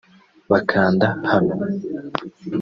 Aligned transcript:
bakanda 0.51 1.07
hano 1.31 1.53